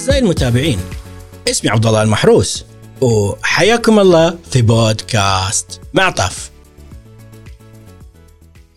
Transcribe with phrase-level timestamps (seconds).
[0.00, 0.78] أعزائي المتابعين
[1.48, 2.64] اسمي عبد الله المحروس
[3.00, 6.50] وحياكم الله في بودكاست معطف.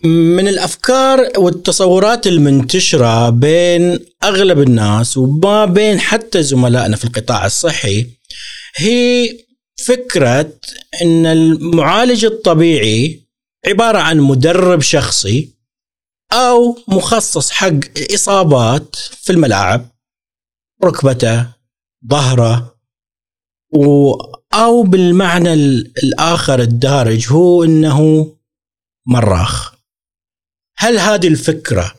[0.04, 8.06] من الأفكار والتصورات المنتشرة بين أغلب الناس وما بين حتى زملائنا في القطاع الصحي
[8.76, 9.36] هي
[9.76, 10.52] فكرة
[11.02, 13.20] إن المعالج الطبيعي
[13.66, 15.50] عبارة عن مدرب شخصي
[16.32, 17.80] أو مخصص حق
[18.14, 19.93] إصابات في الملاعب.
[20.84, 21.46] ركبته
[22.10, 22.74] ظهره
[23.74, 24.14] و
[24.54, 25.52] أو بالمعنى
[26.04, 28.28] الآخر الدارج هو إنه
[29.06, 29.74] مراخ.
[30.78, 31.94] هل هذه الفكرة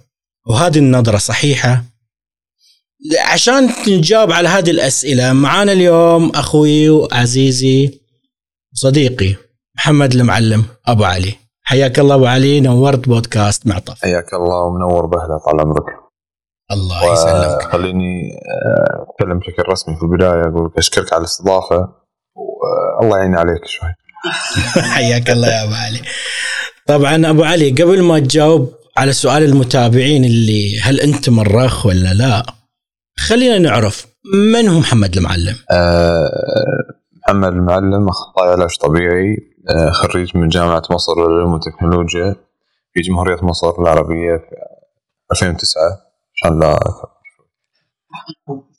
[0.48, 1.84] وهذه النظرة صحيحة؟
[3.26, 8.00] عشان نجاوب على هذه الأسئلة معانا اليوم أخوي وعزيزي
[8.74, 9.36] صديقي
[9.76, 11.34] محمد المعلم أبو علي.
[11.64, 16.05] حياك الله أبو علي نورت بودكاست معطف حياك الله ومنور بهلا طال عمرك.
[16.72, 17.62] الله يسلمك.
[17.72, 21.90] خليني آه، أتكلم بشكل رسمي في البداية أقول أشكرك على الاستضافة
[23.00, 23.90] والله يعين عليك شوي.
[24.96, 26.02] حياك الله يا أبو علي.
[26.88, 32.46] طبعا أبو علي قبل ما تجاوب على سؤال المتابعين اللي هل أنت مرخ ولا لا
[33.20, 34.06] خلينا نعرف
[34.54, 36.30] من هو محمد المعلم؟ أه
[37.28, 39.38] محمد المعلم اخصائي علاج طبيعي
[39.70, 42.36] أه خريج من جامعة مصر للعلوم والتكنولوجيا
[42.94, 46.05] في جمهورية مصر العربية في 2009
[46.50, 46.80] لا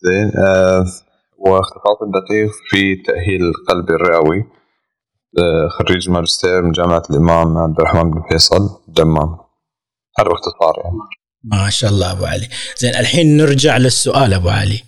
[0.02, 0.84] زين أه
[1.38, 4.44] واختصاصي الدقيق في تأهيل القلب الرئوي.
[5.38, 9.36] أه خريج ماجستير من جامعة الإمام عبد الرحمن بن فيصل دمام.
[10.18, 10.96] هذا باختصار يعني.
[11.44, 12.48] ما شاء الله أبو علي.
[12.76, 14.82] زين الحين نرجع للسؤال أبو علي.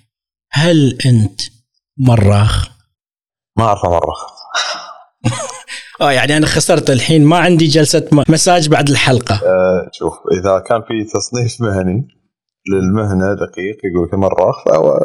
[0.53, 1.41] هل أنت
[1.99, 2.69] مراخ؟
[3.57, 4.27] ما أعرف أمرخ.
[6.01, 7.25] آه يعني أنا خسرت الحين.
[7.25, 9.35] ما عندي جلسة مساج بعد الحلقة.
[9.35, 12.18] أه شوف إذا كان في تصنيف مهني
[12.73, 14.99] للمهنة دقيق يقول لك مراخ فهو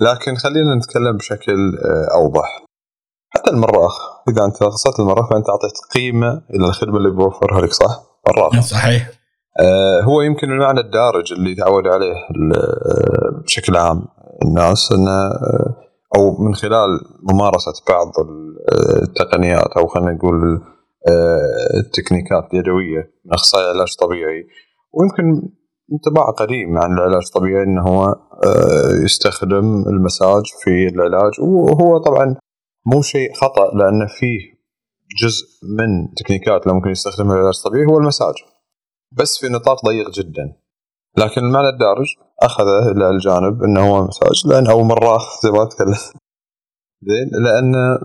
[0.00, 1.78] لكن خلينا نتكلم بشكل
[2.14, 2.64] أوضح.
[3.30, 3.92] حتى المراخ
[4.28, 9.10] إذا أنت خسرت المراخ فانت أعطيت قيمة إلى الخدمة اللي بيوفرها لك صح؟ مراخ صحيح.
[9.60, 12.14] آه هو يمكن المعنى الدارج اللي تعود عليه
[13.44, 14.04] بشكل عام
[14.44, 15.30] الناس انه
[16.16, 17.00] أو من خلال
[17.32, 18.12] ممارسة بعض
[19.02, 20.62] التقنيات أو خلينا نقول
[21.74, 24.46] التكنيكات اليدوية من أخصائي علاج طبيعي.
[24.92, 25.48] ويمكن
[25.92, 27.22] انطباع قديم عن العلاج.
[27.26, 28.16] الطبيعي إنه هو
[29.04, 32.36] يستخدم المساج في العلاج وهو طبعا
[32.86, 34.60] مو شيء خطأ لأن فيه
[35.22, 38.34] جزء من تكنيكات اللي ممكن يستخدمها العلاج الطبيعي هو المساج.
[39.12, 40.56] بس في نطاق ضيق جدا.
[41.18, 42.06] لكن المعنى الدارج
[42.42, 45.68] أخذه إلى الجانب إنه هو مساج لأن أو مراخ زي ما
[47.02, 47.98] زين لأن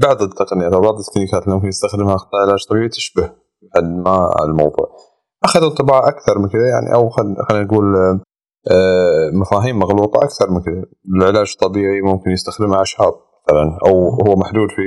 [0.00, 3.32] بعض التقنيات أو بعض التكنيكات اللي ممكن يستخدمها اخصائي علاج طبيعي تشبه
[3.76, 5.09] حد ما الموضوع.
[5.44, 7.08] اخذ انطباع أكثر من كذا يعني أو
[7.48, 7.84] خلينا نقول
[9.32, 10.84] مفاهيم مغلوطة أكثر من كذا.
[11.16, 13.12] العلاج الطبيعي ممكن يستخدمه أعشاب
[13.48, 14.82] مثلا أو هو محدود في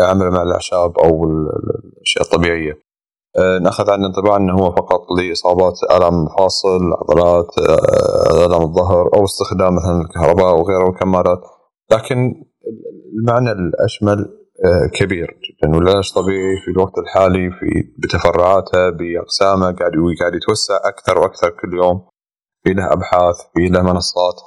[0.00, 2.72] عمل مع الأعشاب أو الأشياء الطبيعية.
[3.62, 7.46] نأخذ عن انطباع إنه هو فقط لإصابات الام المفاصل عضلات
[8.46, 11.40] الام الظهر أو استخدام مثلا الكهرباء وغيره الكمالات.
[11.92, 12.34] لكن
[13.18, 14.41] المعنى الأشمل
[14.94, 15.76] كبير جدا.
[15.76, 17.66] والعلاج الطبيعي في الوقت الحالي في
[17.98, 22.08] بتفرعاته باقسامه قاعد قاعد يتوسع أكثر وأكثر كل يوم.
[22.64, 24.40] في له أبحاث في له منصات.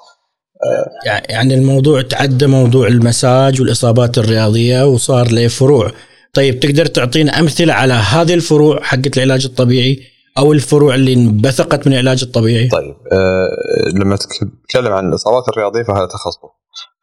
[1.29, 5.91] يعني الموضوع تعدى موضوع المساج والإصابات الرياضية وصار له فروع.
[6.33, 9.99] طيب تقدر تعطينا أمثلة على هذه الفروع حقت العلاج الطبيعي
[10.37, 13.47] أو الفروع اللي انبثقت من العلاج الطبيعي؟ طيب أه
[13.93, 16.37] لما تتكلم عن الإصابات الرياضية فهذا تخصص.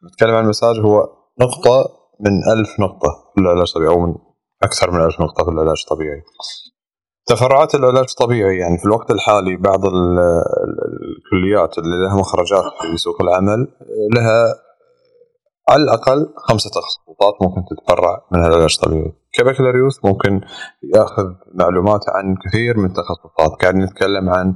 [0.05, 1.07] نتكلم عن المساج هو
[1.41, 4.15] نقطة من ألف نقطة في العلاج الطبيعي أو من
[4.63, 6.21] أكثر من ألف نقطة في العلاج الطبيعي.
[7.25, 13.67] تفرعات العلاج الطبيعي يعني في الوقت الحالي بعض الكليات اللي لها مخرجات في سوق العمل
[14.15, 14.55] لها
[15.69, 19.13] على الأقل خمسة تخصصات ممكن تتفرع من العلاج الطبيعي.
[19.33, 20.41] كبكالوريوس ممكن
[20.95, 24.53] يأخذ معلومات عن كثير من التخصصات قاعد نتكلم عن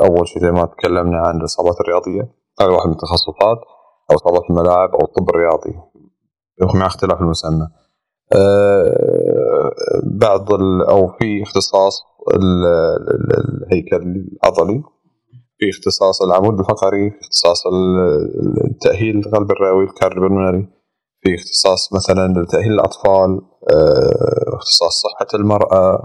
[0.00, 3.58] أول شيء زي ما تكلمنا عن الإصابات الرياضية هذا واحد من التخصصات
[4.10, 5.74] أو إصابات الملاعب أو الطب الرياضي.
[6.60, 7.68] مع اختلاف المسمى.
[10.04, 10.52] بعض
[10.88, 12.02] أو في اختصاص
[12.34, 14.82] الهيكل العضلي
[15.58, 17.62] في اختصاص العمود الفقري في اختصاص
[18.64, 20.68] التأهيل القلب الرئوي الكارديوبلمونري
[21.20, 23.40] في اختصاص مثلا تأهيل الأطفال
[24.54, 26.02] اختصاص صحة المرأة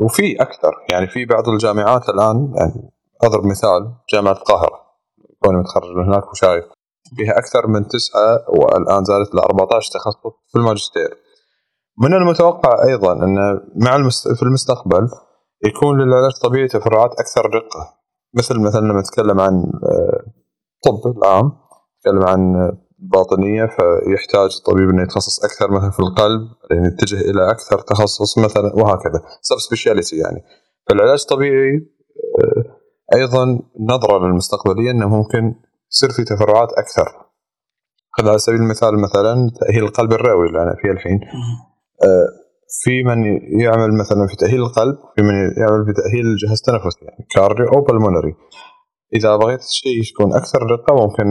[0.00, 0.72] وفي أكثر.
[0.90, 2.90] يعني في بعض الجامعات الآن يعني
[3.22, 4.80] أضرب مثال جامعة القاهرة.
[5.44, 6.64] كوني متخرج من هناك وشايف
[7.16, 11.10] فيها أكثر من تسعة والآن زادت ل 14 تخصص في الماجستير.
[12.02, 14.28] من المتوقع أيضا أن مع المست...
[14.28, 15.08] في المستقبل
[15.64, 17.94] يكون للعلاج الطبيعي تفرعات أكثر دقة.
[18.34, 19.64] مثل مثلا لما نتكلم عن
[20.86, 21.52] الطب العام
[21.98, 26.40] نتكلم عن باطنية فيحتاج الطبيب إنه يتخصص أكثر مثلا في القلب
[26.70, 29.22] يعني يتجه إلى أكثر تخصص مثلا وهكذا.
[29.42, 30.42] sub-specialty يعني.
[30.88, 31.86] فالعلاج الطبيعي
[33.14, 35.54] أيضا نظره للمستقبلية إنه ممكن
[35.92, 37.08] يصير في تفرعات أكثر.
[38.10, 41.20] خذ على سبيل المثال مثلا تأهيل القلب الرئوي اللي أنا فيه الحين.
[42.82, 43.24] في من
[43.60, 47.80] يعمل مثلا في تأهيل القلب في من يعمل في تأهيل الجهاز التنفسي يعني cardio أو
[47.80, 48.34] pulmonary
[49.14, 51.24] إذا بغيت شيء يكون أكثر دقه ممكن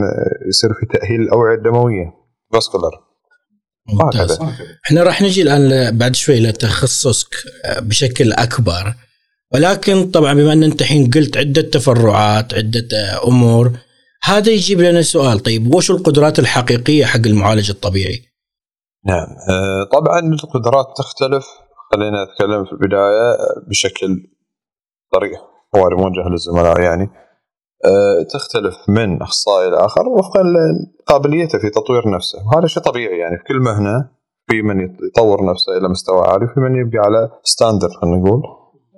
[0.48, 2.12] يصير في تأهيل الاوعيه الدمويه
[2.52, 2.90] vascular
[3.88, 4.38] ممتاز.
[4.86, 7.34] إحنا راح نجي الآن بعد شوي لتخصصك
[7.78, 8.94] بشكل أكبر.
[9.54, 12.86] ولكن طبعا بما أن أنت الحين قلت عدة تفرعات عدة
[13.26, 13.72] أمور
[14.28, 15.38] هذا يجيب لنا سؤال.
[15.40, 18.22] طيب وش القدرات الحقيقية حق المعالج الطبيعي؟
[19.06, 19.26] نعم.
[19.50, 21.46] آه، طبعا القدرات تختلف.
[21.92, 23.36] خلينا نتكلم في البداية
[23.68, 24.08] بشكل
[25.14, 25.40] صريح
[25.76, 27.10] هو موجه للزملاء يعني.
[27.84, 32.38] آه، تختلف من أخصائي لاخر وفقا لقابليته في تطوير نفسه.
[32.46, 34.10] وهذا شيء طبيعي يعني في كل مهنة
[34.50, 38.42] في من يطور نفسه إلى مستوى عالي وفي من يبقى على standard خلينا نقول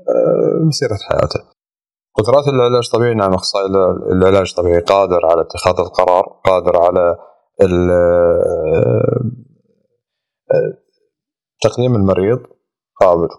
[0.08, 1.59] آه، مسيرة حياته.
[2.14, 3.66] قدرات العلاج الطبيعي نعم أخصائي
[4.12, 7.16] العلاج الطبيعي قادر على اتخاذ القرار، قادر على
[11.62, 12.40] تقييم المريض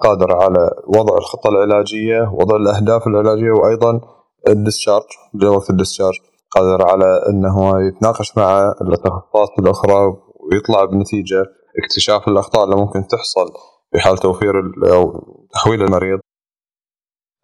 [0.01, 4.01] قادر على وضع الخطة العلاجية وضع الأهداف العلاجية وأيضا
[4.47, 5.03] ال discharge
[5.45, 6.19] وقت ال discharge.
[6.51, 11.45] قادر على أنه يتناقش مع التخصصات الأخرى ويطلع بنتيجة
[11.83, 13.53] اكتشاف الأخطاء اللي ممكن تحصل
[13.91, 14.53] في حال توفير
[14.93, 15.23] أو
[15.53, 16.19] تحويل المريض.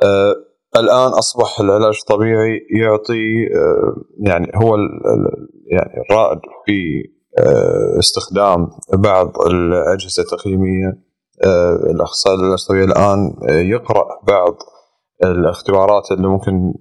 [0.03, 0.35] آه
[0.75, 4.75] الآن أصبح العلاج الطبيعي يعطي آه يعني هو
[5.72, 7.04] يعني الرائد في
[7.40, 10.88] آه، استخدام بعض الأجهزة التقييمية
[11.46, 14.56] آه، الأخصائي الطبيعي الآن آه، يقرأ بعض
[15.24, 16.74] الاختبارات اللي ممكن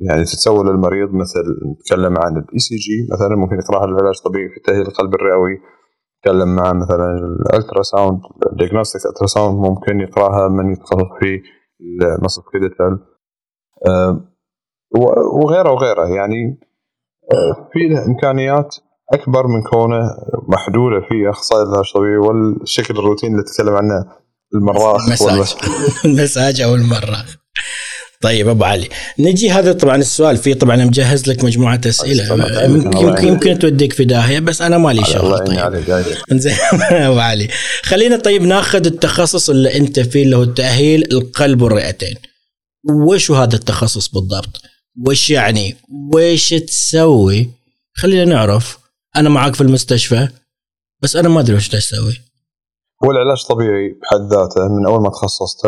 [0.00, 1.42] يعني تتسوى للمريض مثل
[1.72, 5.58] نتكلم عن ال ECG مثلا ممكن يقرأها العلاج الطبيعي في تاهيل القلب الرئوي.
[6.18, 11.40] نتكلم مع مثلا ال ultrasound ال diagnostic sound ممكن يقرأها من يتخصص في
[11.80, 12.98] ال musculoskeletal
[15.32, 16.06] وغيره وغيره.
[16.06, 16.60] يعني
[17.72, 18.76] في إمكانيات
[19.12, 20.00] أكبر من كونه
[20.48, 24.04] محدودة في أخصائي العلاج الطبيعي والشكل الروتين اللي تتكلم عنه
[24.54, 25.56] المراخ المساج.
[26.04, 27.36] المساج أو المراخ
[28.22, 28.88] طيب أبو علي.
[29.18, 32.24] نجي هذا طبعا السؤال في طبعا مجهز لك مجموعة أسئلة.
[33.00, 35.38] يمكن يمكن توديك في داهية بس أنا مالي شغل.
[35.38, 36.04] طيب.
[36.40, 36.56] زين
[36.90, 37.48] أبو علي.
[37.82, 42.14] خلينا طيب ناخذ التخصص اللي أنت فيه اللي هو تاهيل القلب والرئتين.
[42.90, 44.62] وش هذا التخصص بالضبط؟
[45.06, 45.76] وش يعني؟
[46.14, 47.50] وش تسوي؟
[47.94, 48.78] خلينا نعرف.
[49.16, 50.28] أنا معك في المستشفى
[51.02, 52.14] بس أنا ما أدري وش أسوي
[53.04, 55.66] هو العلاج طبيعي بحد ذاته من أول ما تخصصت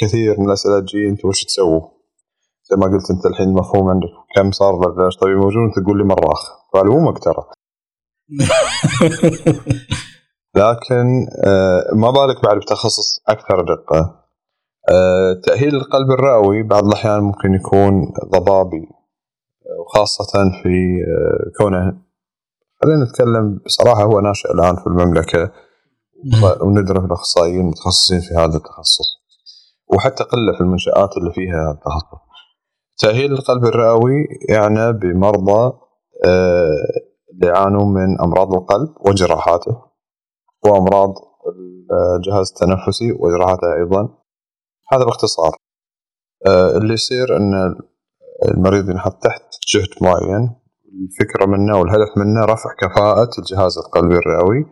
[0.00, 1.80] كثير من الأسئلة تجي أنت وش تسوي؟
[2.70, 6.58] زي ما قلت أنت الحين المفهوم عندك كم صار العلاج الطبيعي موجود تقول لي مراخ
[6.72, 7.44] فالومك ترى
[10.56, 14.24] لكن آه، ما بالك بعد بتخصص أكثر دقة.
[14.90, 18.88] آه، تأهيل القلب الرئوي بعض الأحيان ممكن يكون ضبابي.
[19.80, 21.98] وخاصة في آه، كونه
[22.82, 25.52] خلينا نتكلم بصراحة هو ناشئ الآن في المملكة.
[26.62, 29.17] وندرس الأخصائيين المتخصصين في هذا التخصص.
[29.94, 32.28] وحتى قلة في المنشآت اللي فيها التخصص
[32.98, 35.72] تأهيل القلب الرئوي يعني بمرضى
[36.24, 36.76] آه،
[37.32, 39.82] اللي يعانون من أمراض القلب وجراحاته
[40.64, 41.14] وأمراض
[42.16, 44.08] الجهاز التنفسي وجراحاته أيضا.
[44.92, 45.56] هذا باختصار.
[46.46, 47.76] آه، اللي يصير إن
[48.48, 49.42] المريض ينحط تحت
[49.74, 50.50] جهد معين
[51.02, 54.66] الفكرة منه والهدف منه رفع كفاءة الجهاز القلبي الرئوي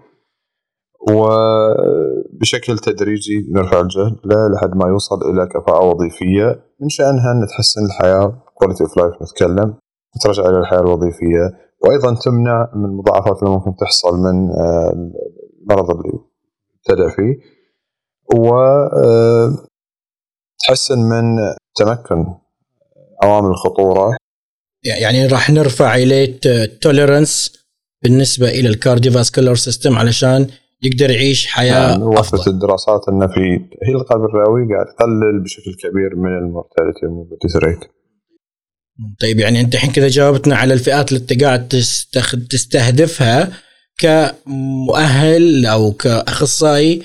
[1.00, 6.64] وبشكل تدريجي نرفع الجهد لحد ما يوصل إلى كفاءة وظيفية.
[6.80, 9.74] من شأنها أن تحسن الحياة quality of life نتكلم
[10.16, 11.66] وترجع إلى الحياة الوظيفية.
[11.84, 15.10] وأيضا تمنع من المضاعفات اللي ممكن تحصل من آه،
[15.60, 16.12] المرض اللي
[16.76, 17.34] ابتدأ فيه.
[18.34, 19.52] وتحسن
[20.98, 21.36] آه، من
[21.76, 22.34] تمكن
[23.22, 24.16] عوامل الخطورة.
[24.84, 26.40] يعني راح نرفع إليه
[26.80, 27.56] tolerance
[28.02, 30.46] بالنسبة إلى ال cardiovascular system علشان
[30.83, 33.40] يقدر يعيش حياة يعني وصلت الدراسات إنه في
[33.83, 37.90] هي القلب الرئوي قاعد تقلل بشكل كبير من ال mortality وال mortality rate
[39.21, 41.68] طيب يعني أنت الحين كذا جاوبتنا على الفئات اللي أنت قاعد
[42.50, 43.52] تستهدفها
[43.99, 47.02] كمؤهل أو كأخصائي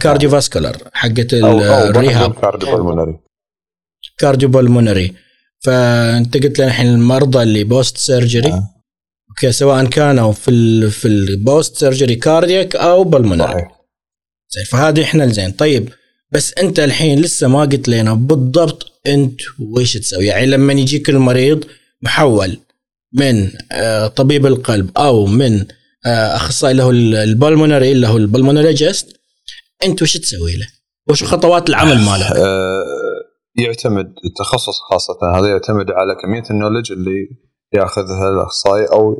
[0.00, 2.34] cardiovascular حقت ال rehab.
[2.34, 3.18] كارديو
[4.18, 4.50] كارديو
[5.60, 8.77] فأنت قلت لنا الحين المرضى اللي post surgery آه.
[9.46, 13.66] سواء كانوا في ال في ال post surgery cardiac أو pulmonary
[14.50, 15.88] زين فهذه إحنا الزين طيب
[16.32, 21.64] بس أنت الحين لسه ما قلت لنا بالضبط أنت وش تسوي يعني لما يجيك المريض
[22.02, 22.58] محول
[23.12, 25.66] من آه، طبيب القلب أو من
[26.06, 29.20] آه، أخصائي له ال pulmonary اللي هو ال pulmonologist
[29.84, 30.66] أنت وش تسوي له؟
[31.10, 32.84] وش خطوات العمل ماله؟ آه،
[33.56, 37.28] يعتمد التخصص خاصة هذا يعتمد على كمية ال knowledge اللي
[37.72, 39.16] ياخذها الاخصائي أو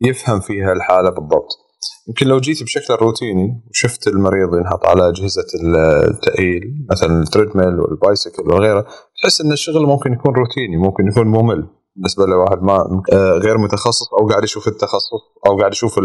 [0.00, 1.48] يفهم فيها الحالة بالضبط.
[2.08, 5.44] يمكن لو جيت بشكل روتيني وشفت المريض ينحط على أجهزة
[6.08, 8.86] التأهيل مثلا ال treadmill وال bicycle وغيره
[9.22, 13.02] تحس إن الشغل ممكن يكون روتيني ممكن يكون ممل بالنسبة لواحد ما
[13.44, 16.00] غير متخصص أو قاعد يشوف التخصص أو قاعد يشوف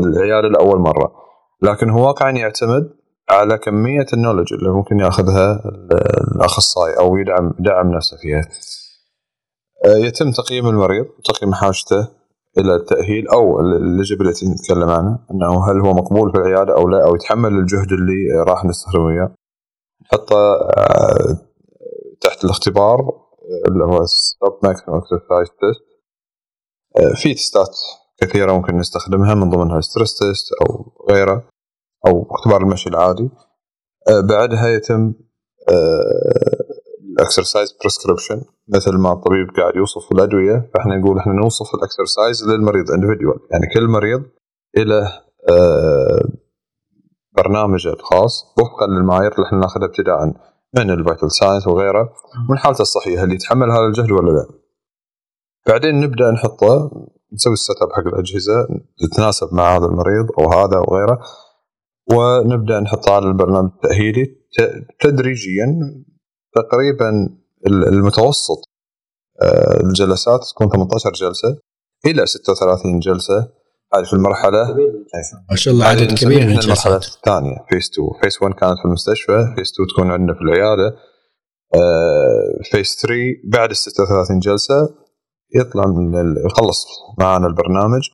[0.00, 1.12] العياده لأول مرة
[1.62, 2.90] لكن هو واقعا يعتمد
[3.30, 5.62] على كمية ال knowledge اللي ممكن ياخذها
[6.36, 8.42] الأخصائي أو يدعم دعم نفسه فيها.
[9.84, 12.08] آه، يتم تقييم المريض وتقييم حاجته
[12.58, 17.04] إلى التأهيل أو ال eligibility نتكلم عنه أنه هل هو مقبول في العيادة أو لا
[17.06, 19.34] أو يتحمل الجهد اللي راح نستخدمه وياه.
[20.02, 21.38] نحطه آه،
[22.20, 22.98] تحت الاختبار
[23.68, 25.92] اللي هو submaximum exercise test
[27.22, 27.78] في تستات
[28.20, 31.48] كثيرة ممكن نستخدمها من ضمنها stress test أو غيره
[32.06, 33.30] أو اختبار المشي العادي
[34.08, 35.14] آه، بعدها يتم
[37.18, 42.48] ال exercise prescription مثل ما الطبيب قاعد يوصف الأدوية فاحنا نقول إحنا نوصف ال exercise
[42.48, 44.22] للمريض individual يعني كل مريض
[44.76, 46.28] له آه،
[47.36, 48.54] برنامجه الخاص.
[48.58, 50.24] وفقا للمعايير اللي إحنا ناخذها ابتداء
[50.76, 52.12] من ال vital signs وغيره
[52.50, 54.46] من حالته الصحيه هل يتحمل هذا الجهد ولا لا.
[55.66, 56.90] بعدين نبدأ نحطه
[57.32, 61.20] نسوي ال setup حق الأجهزة تتناسب مع هذا المريض أو هذا أو غيره.
[62.12, 64.36] ونبدأ نحطه على البرنامج التأهيلي
[65.00, 65.66] تدريجيا
[66.54, 68.64] تقريبا المتوسط
[69.42, 71.58] آه، الجلسات تكون 18 جلسة
[72.06, 73.48] إلى 36 جلسة.
[73.94, 74.76] هذه في المرحلة
[75.50, 79.54] ما شاء الله عدد كبير من المرحلة الثانية phase 2 phase 1 كانت في المستشفى
[79.56, 80.96] phase 2 تكون عندنا في العيادة.
[82.70, 84.88] phase آه، 3 بعد ال 36 جلسة
[85.54, 86.86] يطلع من يخلص
[87.18, 88.10] معنا البرنامج.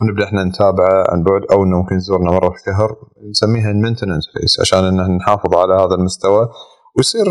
[0.00, 2.96] ونبدأ إحنا نتابعه عن بعد أو إنه ممكن يزورنا مرة في الشهر.
[3.30, 6.48] نسميها ال maintenance phase عشان انه نحافظ على هذا المستوى.
[6.96, 7.24] ويصير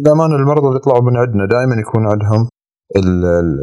[0.00, 2.48] للامانه المرضى اللي يطلعوا من عندنا دائما يكون عندهم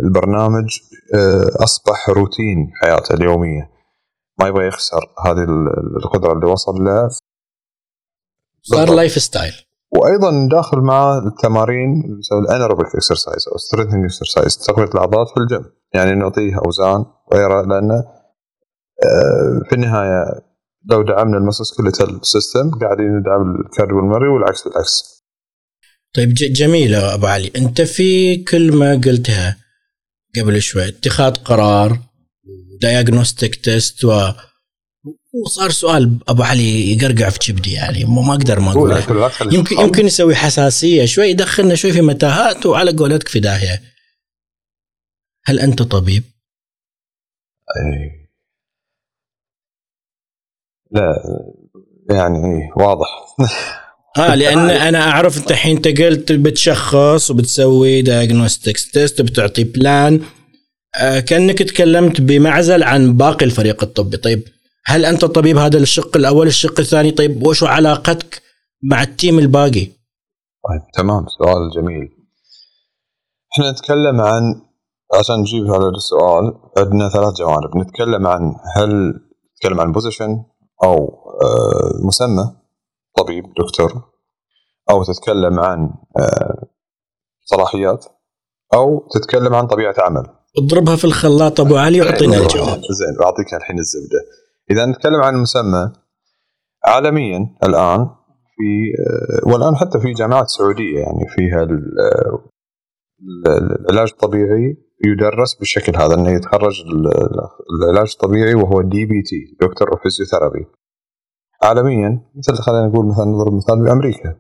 [0.04, 0.80] البرنامج
[1.16, 3.70] آه، أصبح روتين حياته اليومية.
[4.40, 5.44] ما يبغى يخسر هذه
[5.98, 7.10] القدرة اللي وصل لها.
[8.62, 9.54] صار lifestyle
[9.92, 15.38] وأيضا داخل مع التمارين اللي نسوي ال anaerobic exercise أو strengthening exercise تقوية العضلات في
[15.38, 15.66] الجيم.
[15.94, 17.96] يعني نعطيه أوزان غيره لأنه
[19.04, 20.42] آه، في النهاية
[20.92, 25.15] لو دعمنا ال musculoskeletal system قاعدين ندعم ال cardiopulmonary والعكس بالعكس.
[26.16, 27.52] طيب جميلة أبو علي.
[27.56, 29.58] أنت في كلمة قلتها
[30.40, 32.00] قبل شوي اتخاذ قرار
[32.74, 34.32] و diagnostic test و
[35.46, 38.06] وصار سؤال أبو علي يقرقع في كبدي يعني.
[38.06, 39.04] ما أقدر ما أقول.
[39.54, 43.82] يمكن يمكن يسوي حساسية شوي يدخلنا شوي في متاهات وعلى قولتك في داهية.
[45.46, 46.24] هل أنت طبيب؟
[47.78, 48.26] أي.
[50.92, 51.16] لا
[52.10, 53.08] يعني واضح.
[54.18, 60.22] آه لأن أنا أعرف أنت الحين أنت قلت بتشخص وبتسوي diagnostics test وبتعطي plan
[61.00, 64.18] آه كأنك تكلمت بمعزل عن باقي الفريق الطبي.
[64.18, 64.44] طيب
[64.86, 68.42] هل أنت طبيب هذا الشق الأول الشق الثاني؟ طيب وشو علاقتك
[68.84, 69.86] مع ال team الباقي؟
[70.66, 72.10] طيب تمام سؤال جميل.
[73.54, 74.62] إحنا نتكلم عن
[75.20, 77.78] عشان نجيب على السؤال عندنا ثلاث جوانب.
[77.78, 79.14] نتكلم عن هل
[79.56, 80.44] نتكلم عن position
[80.84, 80.96] أو
[81.44, 82.65] آه، مسمى.
[83.18, 84.04] طبيب دكتور
[84.90, 86.68] أو تتكلم عن آه،
[87.42, 88.06] صلاحيات
[88.74, 90.24] أو تتكلم عن طبيعة عمل.
[90.58, 92.82] اضربها في الخلاط أبو علي وأعطينا الجواب.
[92.92, 94.20] زين بعطيك الحين الزبدة.
[94.72, 95.92] إذا نتكلم عن المسمى
[96.86, 98.10] عالميا الآن
[98.56, 102.50] في آه، والآن حتى في جامعات سعودية يعني فيها آه،
[103.90, 106.84] العلاج الطبيعي يدرس بالشكل هذا إنه يتخرج
[107.82, 110.66] العلاج الطبيعي وهو DPT Doctor of Physiotherapy
[111.64, 114.36] عالميا مثل خلينا نقول مثلا نضرب مثال بأمريكا.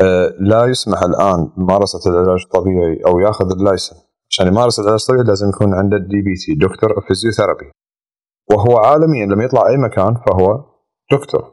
[0.00, 3.96] آه، لا يسمح الآن بممارسه العلاج الطبيعي أو يأخذ ال license
[4.30, 7.70] عشان يمارس العلاج الطبيعي لازم يكون عنده ال DPT Doctor of Physiotherapy
[8.50, 10.64] وهو عالميا لما يطلع أي مكان فهو
[11.12, 11.52] دكتور.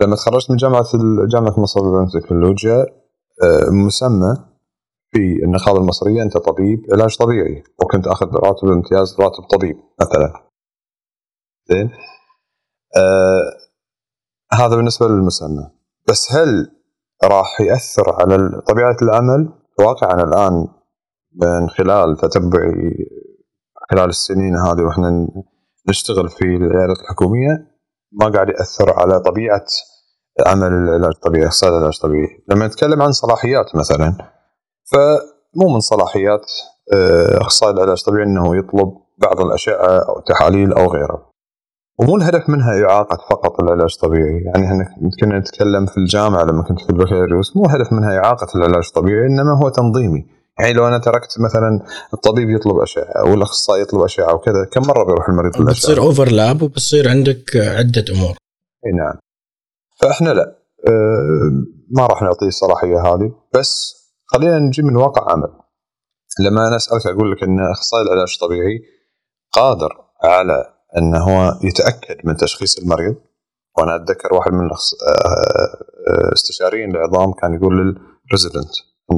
[0.00, 0.84] لما تخرجت من جامعة
[1.32, 2.86] جامعة مصر للتكنولوجيا
[3.42, 4.36] آه، مسمى
[5.10, 7.62] في النقابه المصريه أنت طبيب علاج طبيعي.
[7.82, 10.48] وكنت أخذ راتب امتياز راتب طبيب مثلا.
[11.70, 11.90] زين؟
[12.96, 13.42] آه
[14.52, 15.70] هذا بالنسبة للمسمى.
[16.08, 16.70] بس هل
[17.24, 20.66] راح يأثر على طبيعة العمل؟ واقعا الآن
[21.36, 23.08] من خلال تتبعي
[23.90, 25.28] خلال السنين هذه وإحنا
[25.88, 27.66] نشتغل في العيادات الحكومية
[28.12, 29.64] ما قاعد يأثر على طبيعة
[30.46, 32.44] عمل العلاج الطبيعي اخصائي العلاج الطبيعي.
[32.48, 34.14] لما نتكلم عن صلاحيات مثلا
[34.84, 36.52] فمو من صلاحيات
[36.92, 41.27] آه، أخصائي العلاج الطبيعي إنه يطلب بعض الاشعه أو تحاليل أو غيره.
[41.98, 44.84] ومو الهدف منها إعاقة فقط العلاج الطبيعي يعني إحنا
[45.20, 49.58] كنا نتكلم في الجامعة لما كنت في البكالوريوس مو الهدف منها إعاقة العلاج الطبيعي إنما
[49.62, 50.26] هو تنظيمي.
[50.60, 51.80] يعني لو أنا تركت مثلا
[52.14, 56.62] الطبيب يطلب أشعة أو الأخصائي يطلب أشعة وكذا كم مرة بيروح المريض للاشعه بتصير overlap
[56.62, 58.36] وبتصير عندك عدة أمور.
[58.86, 59.14] إي نعم.
[60.00, 60.58] فإحنا لا.
[60.88, 61.50] أه
[61.90, 63.94] ما راح نعطيه الصلاحية هذه بس
[64.26, 65.52] خلينا نجي من واقع عمل.
[66.40, 68.80] لما أنا أسألك أقول لك إن أخصائي العلاج الطبيعي
[69.52, 69.88] قادر
[70.24, 73.16] على انه هو يتأكد من تشخيص المريض.
[73.78, 74.68] وأنا أتذكر واحد من
[76.32, 78.70] استشاريين العظام كان يقول للريزيدنت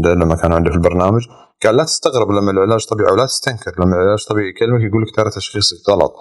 [0.06, 1.26] لما كان عنده في البرنامج
[1.64, 5.30] قال لا تستغرب لما العلاج طبيعي ولا تستنكر لما العلاج طبيعي يكلمك يقول لك ترى
[5.30, 6.14] تشخيصك غلط.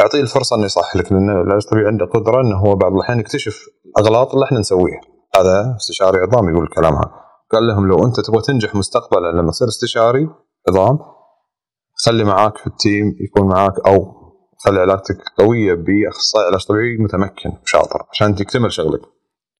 [0.00, 3.66] أعطيه الفرصة إنه يصحح لك لأن العلاج الطبيعي عنده قدرة إنه هو بعض الأحيان يكتشف
[3.86, 5.00] الاغلاط اللي إحنا نسويها.
[5.36, 7.10] هذا استشاري عظام يقول الكلام هذا
[7.52, 10.28] قال لهم لو أنت تبغى تنجح مستقبلا لما تصير استشاري
[10.68, 10.98] عظام
[12.04, 14.23] خلي معاك في التيم يكون معاك أو
[14.64, 19.00] خلي علاقتك قوية بأخصائي علاج طبيعي متمكن وشاطر عشان تكتمل شغلك.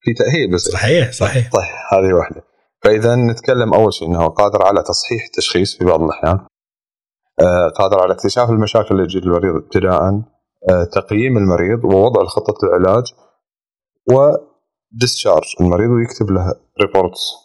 [0.00, 0.60] في تأهيل بس.
[0.60, 1.50] صحيح صحيح.
[1.52, 2.42] طيب هذه واحدة.
[2.84, 6.38] فإذا نتكلم أول شيء إنه قادر على تصحيح التشخيص في بعض الأحيان.
[7.40, 10.22] آه، قادر على اكتشاف المشاكل اللي تجي للمريض ابتداء
[10.70, 13.04] آه، تقييم المريض ووضع خطة العلاج
[14.12, 17.43] و discharge المريض ويكتب له reports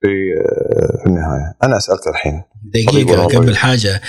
[0.00, 1.54] في آه، في النهاية.
[1.62, 2.42] أنا أسألك الحين.
[2.74, 4.00] دقيقة قبل حاجة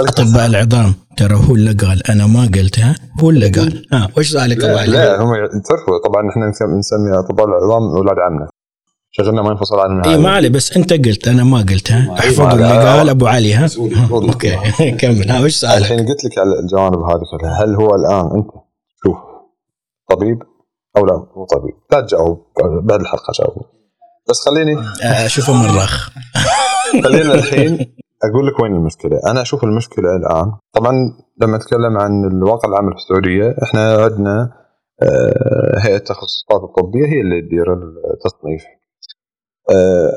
[0.00, 0.94] اطباء العظام.
[1.16, 2.10] ترى هو اللي قال.
[2.10, 3.86] أنا ما قلتها هو اللي قال.
[3.92, 6.46] ها وش سؤالك علي؟ لا هم تعرفوا طبعا إحنا
[6.78, 8.48] نسمي أطباء العظام أولاد عمنا.
[9.10, 11.28] شغلنا ما ينفصل عن اي ما علي بس أنت قلت.
[11.28, 13.68] أنا ما قلتها احفظ اللي قال أبو علي ها؟
[14.10, 14.56] أوكي.
[15.00, 15.30] كمل.
[15.30, 17.22] ها وش سؤالك؟ الحين قلت لك على الجوانب هذه.
[17.38, 18.50] كلها هل هو الآن أنت؟
[19.04, 19.16] شوف.
[20.10, 20.38] طبيب
[20.96, 21.74] أو لا؟ مو طبيب.
[21.92, 22.46] لا تجاوب.
[22.82, 23.62] بعد الحلقة جاوب.
[24.30, 24.76] بس خليني
[25.26, 26.10] أشوفه مرخ
[27.04, 27.72] خلينا الحين
[28.24, 29.20] أقول لك وين المشكلة.
[29.30, 30.92] أنا أشوف المشكلة الآن طبعا
[31.42, 34.52] لما أتكلم عن الواقع العام في السعودية إحنا عندنا
[35.02, 37.72] آه، هيئة التخصصات الطبية هي اللي تدير
[38.14, 38.62] التصنيف.
[39.70, 40.10] آه،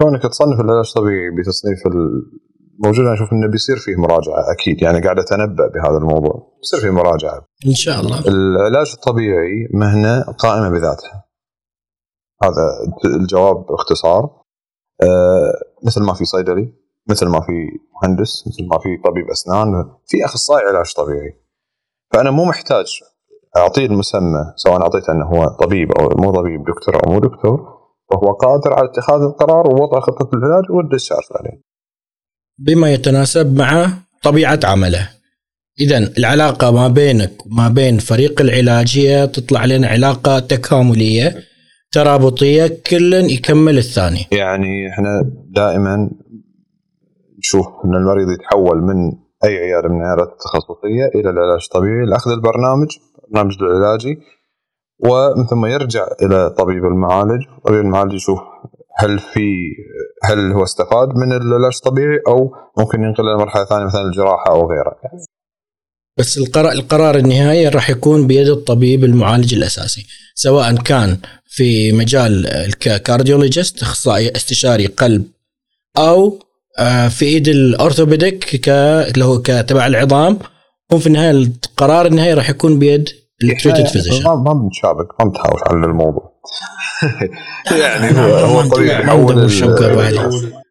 [0.00, 4.82] كونك تصنف العلاج الطبيعي بتصنيف الموجود أنا أشوف إنه بيصير فيه مراجعة أكيد.
[4.82, 6.56] يعني قاعد أتنبأ بهذا الموضوع.
[6.58, 7.46] بيصير فيه مراجعة.
[7.66, 8.28] إن شاء الله.
[8.28, 11.25] العلاج الطبيعي مهنة قائمة بذاتها.
[12.42, 12.62] هذا
[13.04, 14.42] الجواب باختصار
[15.02, 15.52] أه
[15.86, 16.72] مثل ما في صيدلي
[17.10, 17.52] مثل ما في
[18.02, 21.46] مهندس مثل ما في طبيب أسنان في أخصائي علاج طبيعي
[22.12, 22.86] فأنا مو محتاج
[23.56, 27.76] أعطيه المسمى سواء أعطيته إنه هو طبيب أو مو طبيب دكتور أو مو دكتور
[28.10, 31.62] فهو قادر على اتخاذ القرار ووضع خطة العلاج والديسشارج عليه.
[32.58, 33.88] بما يتناسب مع
[34.22, 35.08] طبيعة عمله.
[35.80, 41.34] اذا العلاقة ما بينك وما بين فريق العلاج هي تطلع لنا علاقة تكاملية
[41.96, 44.26] ترابطيه كل يكمل الثاني.
[44.32, 46.10] يعني إحنا دائما
[47.38, 49.12] نشوف إن المريض يتحول من
[49.44, 52.88] أي عيادة من العيادات التخصصيه إلى العلاج الطبيعي لاخذ البرنامج
[53.24, 54.18] البرنامج العلاجي
[54.98, 58.40] ومن ثم يرجع إلى طبيب المعالج، طبيب المعالج يشوف
[58.98, 59.46] هل في
[60.24, 64.70] هل هو استفاد من العلاج الطبيعي أو ممكن ينقل إلى مرحلة ثانية مثلا الجراحة أو
[64.70, 65.20] غيرها يعني.
[66.18, 72.57] بس القرار القرار النهائي راح يكون بيد الطبيب المعالج الاساسي سواء كان في مجال ال
[72.57, 75.24] cardiologist اخصائي استشاري قلب
[75.98, 76.38] أو
[76.78, 80.38] آه، في ايد ال orthopedic ك اللي هو كتبع العظام
[80.92, 83.08] هو في النهايه القرار النهائي راح يكون بيد
[83.44, 86.32] ال treating physician ما بنتشابك ما بتهاوش على الموضوع
[87.80, 89.04] يعني هو هو طبيعي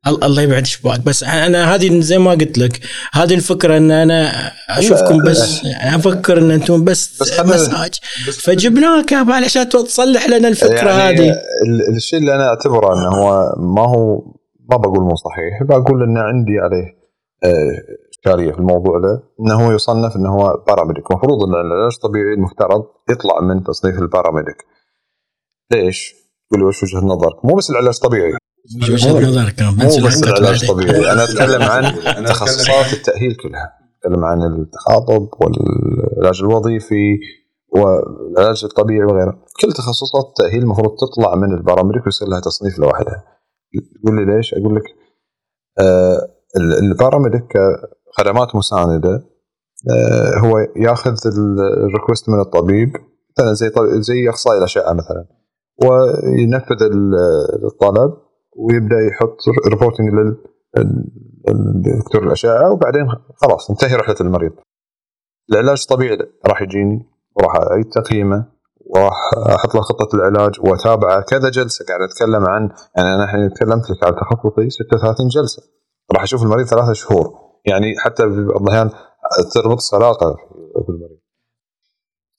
[0.08, 1.00] الله يبعد شباك.
[1.00, 2.80] بس أنا هذه زي ما قلت لك
[3.14, 4.32] هذه الفكرة إن أنا
[4.70, 8.00] أشوفكم بس يعني أفكر إن أنتم بس, بس مساج.
[8.44, 11.36] فجبناك علشان تصلح لنا الفكرة يعني هذه.
[11.96, 14.18] الشيء اللي أنا أعتبره إنه هو ما هو
[14.72, 15.64] ما بقول مو صحيح.
[15.64, 17.06] بقول انه عندي عليه
[17.44, 21.12] آه، اشكاليه في الموضوع ده إنه هو يصنف إنه هو باراميديك.
[21.12, 24.58] المفروض إن العلاج الطبيعي المفترض يطلع من تصنيف الباراميديك.
[25.72, 26.14] ليش؟
[26.50, 28.34] تقول لي وش وجهة نظرك؟ مو بس العلاج الطبيعي.
[29.72, 31.84] مو بس العلاج الطبيعي أنا أتكلم عن
[32.26, 33.74] تخصصات التأهيل كلها.
[33.98, 37.20] أتكلم عن التخاطب والعلاج الوظيفي
[37.70, 39.46] والعلاج الطبيعي وغيره.
[39.62, 43.24] كل تخصصات التأهيل المفروض تطلع من ال paramedic ويصير لها تصنيف لوحدها.
[44.02, 44.84] تقول لي ليش؟ أقول لك
[45.80, 46.36] آه
[46.82, 47.54] ال paramedic
[48.18, 49.36] خدمات مساندة
[49.92, 51.16] آه، هو ياخذ
[51.84, 52.96] ال request من الطبيب
[53.38, 55.26] مثلا زي زي أخصائي الأشعة مثلا
[55.84, 56.84] وينفذ
[57.64, 58.14] الطلب
[58.56, 59.38] ويبدأ يحط
[59.70, 60.10] ريبورتنج
[61.48, 64.52] للدكتور الأشعة وبعدين خلاص انتهي رحلة المريض.
[65.52, 68.46] العلاج الطبيعي راح يجيني وراح أعيد تقييمه
[68.86, 71.86] وراح أحط له خطة العلاج وأتابعه كذا جلسة.
[71.86, 75.64] قاعد أتكلم عن يعني أنا الحين تكلمت لك على تخصصي 36 جلسة.
[76.14, 77.34] راح أشوف المريض ثلاثة شهور.
[77.66, 78.90] يعني حتى بعض الأحيان
[79.54, 80.36] تربط علاقه
[80.86, 81.25] في المريض.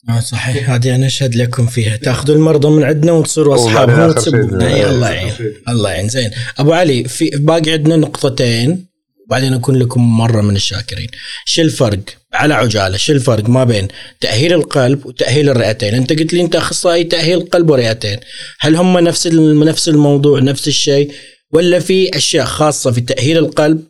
[0.08, 0.70] آه صحيح.
[0.70, 1.96] هذه أنا أشهد لكم فيها.
[1.96, 5.32] تأخذوا المرضى من عندنا وتصيروا اصحابهم وتسبون الله يعين.
[5.68, 6.08] الله يعين.
[6.08, 6.30] زين.
[6.58, 8.86] أبو علي في باقي عندنا نقطتين
[9.26, 11.08] وبعدين أكون لكم مرة من الشاكرين.
[11.44, 12.00] شو الفرق؟
[12.32, 13.88] على عجالة شو الفرق ما بين
[14.20, 18.18] تأهيل القلب وتأهيل الرئتين؟ أنت قلت لي أنت أخصائي تأهيل قلب ورئتين.
[18.60, 21.12] هل هم نفس نفس الموضوع نفس الشيء؟
[21.52, 23.82] ولا في أشياء خاصة في تأهيل القلب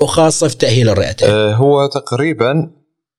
[0.00, 2.70] وخاصة في تأهيل الرئتين؟ أه هو تقريبا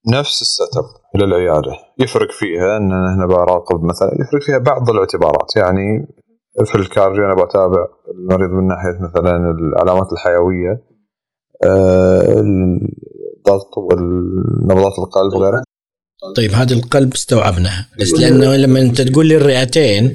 [0.08, 1.05] نفس ال set up.
[1.17, 1.71] للعيادة.
[1.99, 5.56] يفرق فيها إن أنا براقب مثلا يفرق فيها بعض الاعتبارات.
[5.56, 6.08] يعني
[6.65, 10.82] في ال cardio أنا بتابع المريض من ناحية مثلا العلامات الحيوية
[11.63, 15.63] آه، الضغط والنبضات القلب وغيره
[16.36, 20.13] طيب هذا القلب استوعبناها بس لأنه لما أنت تقول لي الرئتين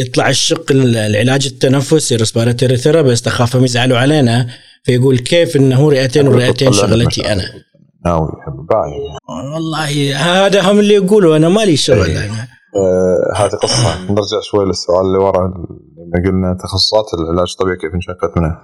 [0.00, 4.48] يطلع الشق العلاج التنفسي respiratory therapist اخافهم يزعلوا علينا
[4.84, 7.44] فيقول كيف إنه رئتين والرئتين شغلتي أنا؟
[8.08, 8.30] ناوي
[9.54, 12.18] والله هذا هم اللي يقولوا أنا مالي شغل أيه.
[12.18, 12.48] أنا.
[12.76, 14.12] آه هذه قصة.
[14.12, 15.44] نرجع شوي للسؤال اللي ورا
[15.98, 18.58] لما قلنا تخصصات العلاج الطبيعي كيف انشقت منه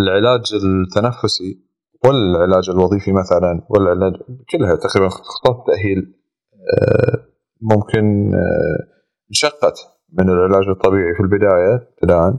[0.00, 1.66] العلاج التنفسي
[2.04, 4.12] والعلاج الوظيفي مثلا والعلاج
[4.50, 6.00] كلها تقريبا خطط تأهيل
[6.74, 7.16] آه،
[7.60, 8.78] ممكن آه،
[9.30, 9.78] انشقت
[10.18, 12.34] من العلاج الطبيعي في البداية ابتداء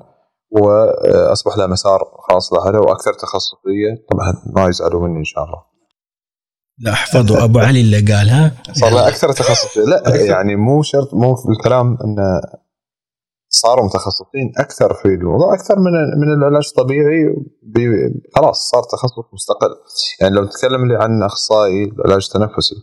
[0.52, 5.77] وأصبح لها مسار خاص لها وأكثر تخصصية طبعا ما يزعلوا مني إن شاء الله.
[6.80, 11.36] لا احفظوا أبو علي اللي قالها صار له أكثر تخصصيه لا يعني مو شرط مو
[11.36, 12.42] في الكلام انه
[13.50, 17.36] صاروا متخصصين أكثر في الموضوع أكثر من من العلاج الطبيعي
[18.36, 19.76] خلاص صار تخصص مستقل.
[20.22, 22.76] يعني لو نتكلم اللي عن أخصائي العلاج التنفسي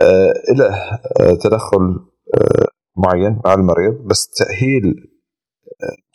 [0.00, 0.74] آه له
[1.20, 1.96] آه تدخل
[2.34, 4.94] آه معين مع المريض بس تأهيل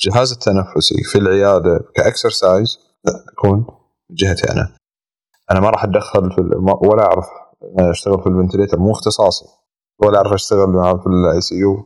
[0.05, 3.65] الجهاز آه، التنفسي في العيادة ك exercise لا يكون
[4.11, 4.82] جهتي أنا.
[5.53, 6.41] أنا ما راح أتدخل في
[6.87, 7.25] ولا أعرف
[7.79, 9.45] أشتغل في ال ventilator مو اختصاصي
[9.99, 11.85] ولا أعرف أشتغل في ال ICU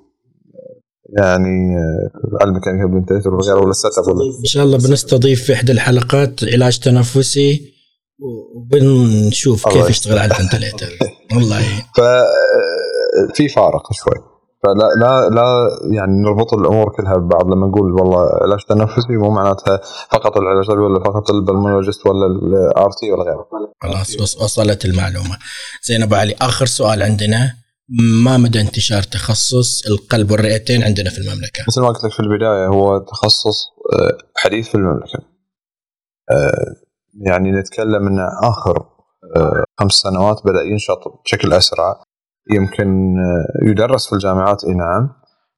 [1.17, 5.43] يعني آه، على ال mechanical ventilator وغيره ولا ال set up إن شاء الله بنستضيف
[5.43, 7.73] في إحدى الحلقات علاج تنفسي
[8.55, 10.89] وبنشوف كيف يشتغل على ال ventilator.
[11.35, 11.61] والله.
[11.95, 12.25] ف آه،
[13.33, 14.36] في فارق شوي.
[14.63, 19.79] فلا لا لا يعني نربط الأمور كلها ببعض لما نقول والله علاج تنفسي مو معناتها
[20.11, 23.47] فقط العلاج ولا فقط ال pulmonologist ولا ال RT ولا غيره
[23.81, 25.37] خلاص وصلت المعلومة
[25.83, 27.53] زين ابو علي آخر سؤال عندنا
[28.23, 32.67] ما مدى انتشار تخصص القلب والرئتين عندنا في المملكة؟ مثل ما قلت لك في البداية
[32.67, 35.19] هو تخصص آه، حديث في المملكة.
[36.31, 36.75] آه،
[37.27, 38.85] يعني نتكلم إن آخر
[39.35, 42.03] آه، خمس سنوات بدأ ينشط بشكل أسرع
[42.51, 43.15] يمكن
[43.63, 45.09] يدرس في الجامعات إي نعم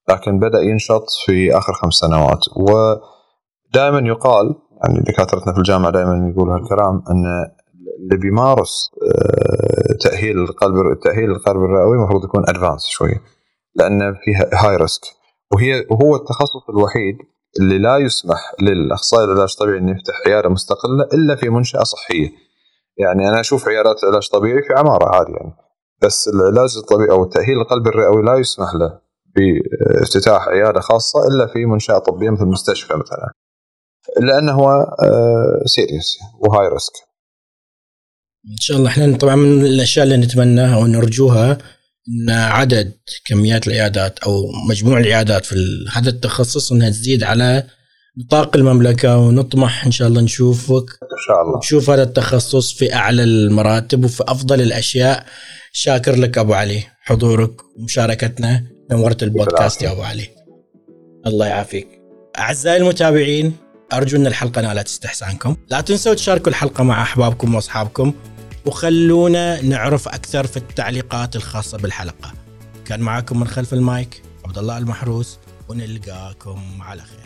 [0.10, 2.40] لكن بدأ ينشط في آخر خمس سنوات.
[2.56, 7.26] ودائما يقال يعني دكاترتنا في الجامعة دائما يقولوا هالكلام أن
[8.00, 13.20] اللي بيمارس آه، تأهيل القلب تأهيل القلب الرئوي المفروض يكون advanced شوي
[13.76, 15.02] لأن فيها high risk
[15.54, 17.18] وهي وهو التخصص الوحيد
[17.60, 22.30] اللي لا يسمح للأخصائي العلاج الطبيعي إنه يفتح عيادة مستقلة إلا في منشأة صحية.
[22.98, 25.54] يعني أنا أشوف عيادات علاج طبيعي في عمارة عادي يعني.
[26.02, 29.00] بس العلاج الطبيعي أو التاهيل القلب الرئوي لا يسمح له
[29.36, 33.34] بافتتاح عيادة خاصة إلا في منشأة طبية مثل مستشفى مثلا.
[34.22, 34.86] لأنه هو
[35.66, 36.94] serious و high risk.
[38.52, 41.58] إن شاء الله إحنا طبعا من الأشياء اللي نتمناها ونرجوها
[42.10, 42.94] إن عدد
[43.26, 45.56] كميات العيادات أو مجموع العيادات في
[45.94, 47.64] هذا التخصص إنها تزيد على
[48.26, 53.24] نطاق المملكة ونطمح إن شاء الله نشوفك إن شاء الله نشوف هذا التخصص في أعلى
[53.24, 55.26] المراتب وفي أفضل الأشياء
[55.72, 60.30] شاكر لك أبو علي حضورك ومشاركتنا نورت البودكاست يا أبو علي.
[61.28, 61.88] الله يعافيك.
[62.40, 63.54] أعزائي المتابعين
[63.94, 65.56] أرجو إن الحلقة نالت استحسانكم.
[65.70, 68.14] لا تنسوا تشاركوا الحلقة مع أحبابكم وأصحابكم
[68.66, 72.34] وخلونا نعرف أكثر في التعليقات الخاصة بالحلقة.
[72.86, 77.19] كان معكم من خلف المايك عبد الله المحروس ونلقاكم على خير.